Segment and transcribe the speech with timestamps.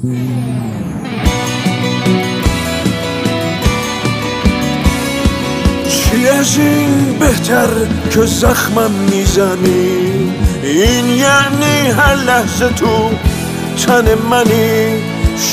[0.00, 0.06] چی
[6.28, 7.68] از این بهتر
[8.10, 10.32] که زخمم می‌زنی؟
[10.62, 13.10] این یعنی هر لحظه تو
[13.86, 15.02] تن منی.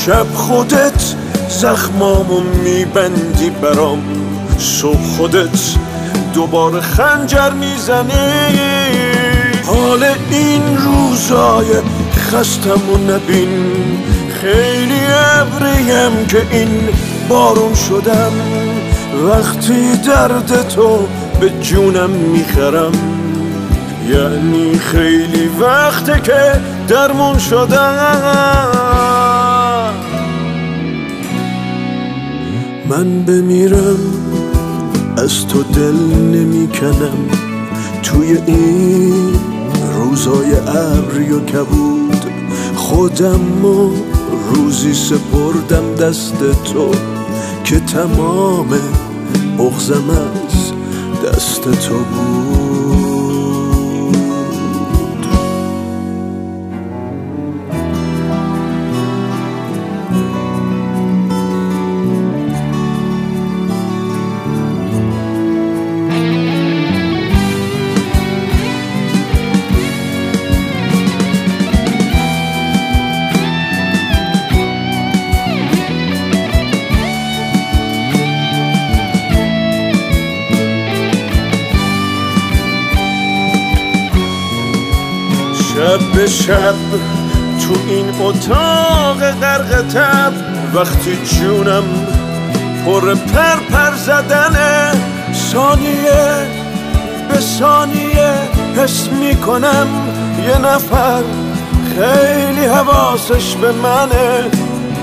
[0.06, 1.14] شب خودت
[1.48, 4.02] زخمامو میبندی برام.
[4.58, 5.76] صبح خودت
[6.34, 8.58] دوباره خنجر می‌زنی.
[9.66, 11.66] حال این روزای
[12.16, 13.87] خستم و نبین.
[14.40, 15.00] خیلی
[15.40, 16.88] ابریم که این
[17.28, 18.32] بارون شدم.
[19.30, 20.98] وقتی درد تو
[21.40, 22.92] به جونم می‌خرم
[24.08, 27.94] یعنی خیلی وقته که درمون شدم.
[32.88, 33.98] من بمیرم
[35.16, 35.96] از تو دل
[36.36, 37.28] نمی‌کنم.
[38.02, 39.32] توی این
[39.94, 42.24] روزای ابری و کبود
[42.74, 43.90] خودم و
[44.54, 46.90] روزی سپردم دست تو
[47.64, 48.68] که تمام
[49.58, 50.72] بغزم از
[51.24, 52.67] دست تو بود.
[85.78, 86.74] شب به شب
[87.60, 90.32] تو این اتاق غرق تب
[90.74, 91.82] وقتی جونم
[92.84, 94.92] پر پر پر زدنه
[95.52, 96.46] ثانیه
[97.28, 98.32] به ثانیه
[98.76, 99.86] حس می‌کنم
[100.48, 101.22] یه نفر
[101.96, 104.44] خیلی حواسش به منه.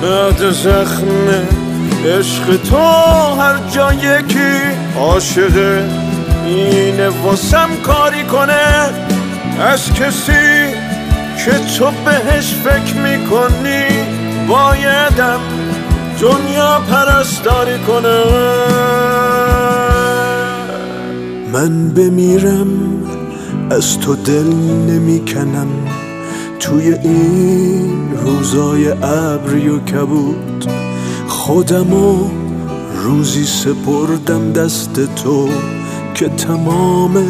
[0.02, 1.28] بعد زخم
[2.06, 2.78] عشق تو
[3.42, 4.60] هر جا یکی
[5.00, 5.90] عاشقه
[6.46, 9.05] اینه واسم کاری کنه.
[9.60, 10.74] از کسی
[11.46, 13.84] که تو بهش فکر می‌کنی
[14.48, 15.40] بایدم
[16.22, 18.24] دنیا پرستاری کنه.
[21.54, 22.68] من بمیرم
[23.70, 24.54] از تو دل
[24.90, 25.68] نمی‌کنم.
[26.60, 30.66] توی این روزای ابری و کبود
[31.28, 32.30] خودمو
[33.04, 35.50] روزی سپردم دست تو
[36.14, 37.24] که تمام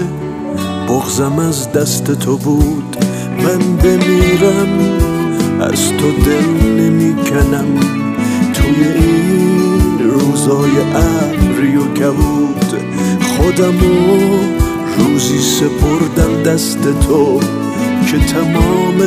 [0.90, 2.97] بغزم از دست تو بود.
[3.44, 4.79] من بمیرم
[5.62, 7.79] از تو دل نمی‌کنم.
[8.53, 12.75] توی این روزای ابری و کبود
[13.22, 14.38] خودمو
[14.97, 17.40] روزی سپردم دست تو
[18.07, 19.02] که تمام